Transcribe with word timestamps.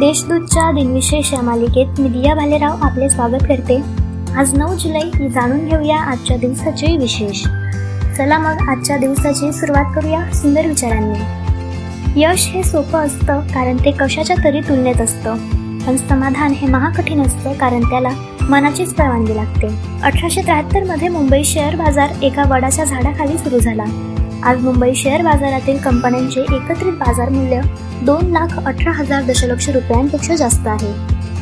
देशदूतच्या 0.00 0.72
दिनविशेष 0.72 1.32
या 1.32 1.42
मालिकेत 1.42 2.00
मी 2.00 2.08
दिया 2.08 2.34
भालेराव 2.34 2.76
आपले 2.82 3.08
स्वागत 3.08 3.44
करते. 3.48 3.82
आज 4.36 4.54
नऊ 4.54 4.74
जुलै 4.74 4.98
ही 4.98 5.28
जाणून 5.28 5.68
घेऊया 5.68 5.96
आजच्या 5.96 6.36
दिवसाचे 6.36 6.96
विशेष. 6.96 7.42
चला 8.16 8.38
मग 8.38 8.68
आजच्या 8.68 8.96
दिवसाची 8.96 9.52
सुरुवात 9.52 9.84
करूया 9.94 10.32
सुंदर 10.34 10.66
विचारांनी. 10.66 11.18
यश 12.22 12.48
हे 12.48 12.62
सोपं 12.62 12.98
असतं 12.98 13.40
कारण 13.40 13.76
ते 13.76 13.90
कशाच्या 13.90 14.36
तरी 14.44 14.60
तुलनेत 14.60 15.00
असतं. 15.00 15.36
पण 15.86 15.96
समाधान 15.96 16.52
हे 16.52 16.66
महाकठीण 16.66 17.22
असतं 17.22 17.52
कारण 17.52 17.80
त्याला 17.80 18.08
मनाचीच 18.50 18.94
परवानगी 18.94 19.36
लागते. 19.36 19.66
अठराशे 20.02 20.42
त्र्याहत्तरमध्ये 20.42 21.08
मुंबई 21.08 21.44
शेअर 21.44 21.76
बाजार 21.76 22.10
एका 22.22 22.42
वडाच्या 22.50 22.84
झाडाखाली 22.84 23.38
सुरू 23.38 23.58
झाला. 23.58 23.84
आज 24.46 24.60
मुंबई 24.64 24.94
शेअर 24.94 25.22
बाजारातील 25.22 25.78
कंपन्यांचे 25.78 26.40
एकत्रित 26.40 26.92
बाजार 26.92 27.28
मूल्य 27.28 27.60
दोन 28.02 28.30
लाख 28.32 28.66
अठरा 28.66 28.90
हजार 28.90 29.22
दशलक्ष 29.22 29.68
रुपयांपेक्षा 29.68 30.34
जास्त 30.34 30.66
आहे. 30.66 30.92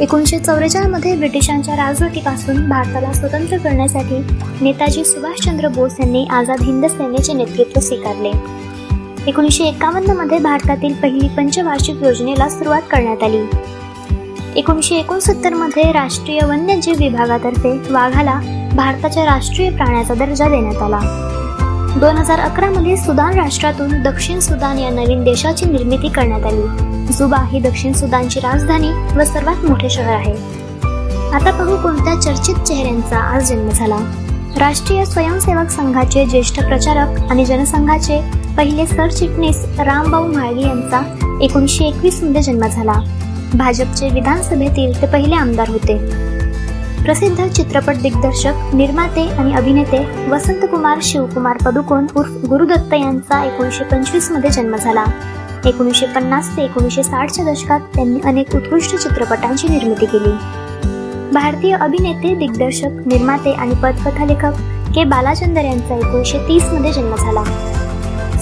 एकोणीसशे 0.00 0.38
चौवेचाळमध्ये 0.38 1.16
ब्रिटिशांच्या 1.16 1.76
राजवटीपासून 1.76 2.68
भारताला 2.68 3.12
स्वतंत्र 3.12 3.56
करण्यासाठी 3.56 4.18
नेताजी 4.60 5.04
सुभाषचंद्र 5.04 5.68
बोस 5.68 5.96
यांनी 6.00 6.24
आझाद 6.30 6.62
हिंद 6.62 6.86
सेनेचे 6.86 7.32
नेतृत्व 7.32 7.80
स्वीकारले. 7.80 8.30
एकोणीसशे 9.26 9.64
एकावन्नमध्ये 9.64 10.38
भारतातील 10.38 10.94
पहिली 10.94 11.28
पंचवार्षिक 11.28 12.02
योजनेला 12.02 12.48
सुरुवात 12.48 12.82
करण्यात 12.90 13.22
आली. 13.22 13.44
एकोणीसशे 14.56 14.94
एकोणसत्तरमध्ये 14.94 15.92
राष्ट्रीय 15.92 16.40
वन्यजीव 16.46 16.94
विभागातर्फे 16.98 17.78
वाघाला 17.92 18.40
भारताच्या 18.76 19.24
राष्ट्रीय 19.24 19.70
प्राण्याचा 19.70 20.14
दर्जा 20.14 20.48
देण्यात 20.48 20.82
आला. 20.82 21.30
दोन 22.00 22.16
हजार 22.16 22.40
अकरा 22.40 22.70
मध्ये 22.70 22.96
सुदान 22.96 23.34
राष्ट्रातून 23.34 24.02
दक्षिण 24.02 24.38
सुदान 24.40 24.78
या 24.78 24.90
नवीन 24.90 25.24
देशाची 25.24 25.66
निर्मिती 25.66 26.08
करण्यात 26.08 26.46
आली. 26.46 27.12
जुबा 27.12 27.36
ही 27.48 27.60
दक्षिण 27.60 27.92
सुदानची 27.92 28.40
राजधानी 28.40 28.88
व 29.16 29.24
सर्वात 29.24 29.64
मोठे 29.64 29.90
शहर 29.90 30.12
आहे. 30.12 30.32
आता 31.34 31.50
पाहू 31.50 31.76
कोणत्या 31.76 32.20
चर्चित 32.20 32.54
चेहऱ्यांचा 32.54 33.18
आज 33.18 33.48
जन्म 33.48 33.68
झाला. 33.70 33.96
राष्ट्रीय 34.58 35.04
स्वयंसेवक 35.04 35.68
संघाचे 35.68 36.26
ज्येष्ठ 36.26 36.64
प्रचारक 36.64 37.30
आणि 37.30 37.44
जनसंघाचे 37.44 38.20
पहिले 38.56 38.86
सरचिटणीस 38.86 39.64
रामभाऊ 39.78 40.26
म्हाळगी 40.26 40.62
यांचा 40.62 41.02
एकोणीसशे 41.42 41.84
एकवीसमध्ये 41.84 42.42
जन्म 42.42 42.66
झाला. 42.66 43.00
भाजपचे 43.54 44.08
विधानसभेतील 44.08 45.02
ते 45.02 45.06
पहिले 45.06 45.34
आमदार 45.34 45.68
होते. 45.68 45.98
प्रसिद्ध 47.04 47.46
चित्रपट 47.46 47.96
दिग्दर्शक 47.96 48.74
निर्माते 48.74 49.28
आणि 49.28 49.52
अभिनेते 49.54 49.98
वसंतकुमार 50.28 50.98
शिवकुमार 51.02 51.56
पदुकोण 51.64 52.06
उर्फ 52.16 52.30
गुरुदत्त 52.46 52.94
यांचा 52.94 53.42
एकोणीसशे 53.44 53.84
पंचवीसमध्ये 53.84 54.50
जन्म 54.50 54.76
झाला. 54.76 55.04
एकोणीसशे 55.66 56.06
पन्नास 56.06 56.56
ते 56.56 56.62
एकोणीसशे 56.62 57.02
साठच्या 57.02 57.44
दशकात 57.44 57.80
त्यांनी 57.94 58.20
अनेक 58.24 58.56
उत्कृष्ट 58.56 58.96
चित्रपटांची 58.96 59.68
निर्मिती 59.68 60.06
केली. 60.06 60.32
भारतीय 61.32 61.74
अभिनेते 61.74 62.34
दिग्दर्शक 62.34 63.06
निर्माते 63.06 63.52
आणि 63.52 63.74
पटकथालेखक 63.74 64.60
के 64.94 65.04
बालाचंदर 65.04 65.64
यांचा 65.64 65.96
एकोणीसशे 65.96 66.38
तीसमध्ये 66.38 66.92
जन्म 66.92 67.14
झाला. 67.16 67.44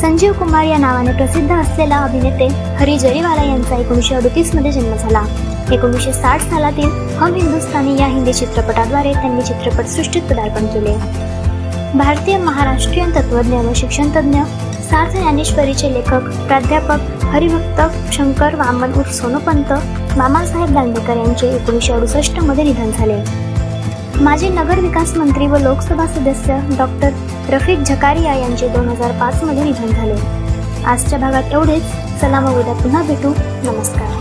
संजीव 0.00 0.32
कुमार 0.32 0.64
या 0.64 0.78
नावाने 0.78 1.12
प्रसिद्ध 1.12 1.52
असलेला 1.52 1.96
अभिनेते 1.96 2.46
हरी 2.76 2.98
जरीवाला 2.98 3.42
यांचा 3.42 3.76
एकोणीसशे 3.76 4.14
अडतीसमध्ये 4.14 4.72
जन्म 4.72 4.94
झाला. 4.96 5.22
एकोणीसशे 5.72 6.12
साठ 6.12 6.40
सालातील 6.40 6.90
हम 7.16 7.34
हिंदुस्थानी 7.34 7.98
या 7.98 8.06
हिंदी 8.06 8.32
चित्रपटाद्वारे 8.32 9.12
त्यांनी 9.12 9.42
चित्रपटसृष्टीत 9.42 10.22
पदार्पण 10.22 10.66
केले. 10.66 10.96
भारतीय 11.98 12.36
महाराष्ट्रीयन 12.38 13.10
तत्वज्ञ 13.10 13.56
व 13.56 13.72
शिक्षणतज्ञ 13.74 14.40
सार्थ 14.90 15.12
ज्ञानेश्वरीचे 15.12 15.92
लेखक 15.92 16.28
प्राध्यापक 16.46 17.24
हरिभक्त 17.24 18.12
शंकर 18.12 18.54
वामन 18.54 18.92
उर्फ 18.92 19.12
सोनोपंत 19.12 19.72
मामासाहेब 20.18 20.74
दांडेकर 20.74 21.16
यांचे 21.16 21.54
एकोणीसशे 21.56 21.92
अडुसष्टमध्ये 21.92 22.64
निधन 22.64 22.90
झाले. 22.90 23.16
माजी 24.20 24.48
नगर 24.48 24.80
विकास 24.80 25.16
मंत्री 25.16 25.46
व 25.46 25.56
लोकसभा 25.56 26.06
सदस्य 26.06 26.58
डॉक्टर 26.78 27.10
रफिक 27.48 27.78
झकारिया 27.78 28.34
यांचे 28.34 28.68
दोन 28.68 28.88
हजार 28.88 29.12
पाच 29.12 29.42
मध्ये 29.42 29.64
निधन 29.64 29.86
झाले. 29.86 30.14
आजच्या 30.84 31.18
भागात 31.18 31.42
एवढेच. 31.52 31.82
चला 32.20 32.40
मग 32.40 32.58
उद्या 32.58 32.74
पुन्हा 32.74 33.02
भेटू. 33.02 33.32
नमस्कार. 33.38 34.11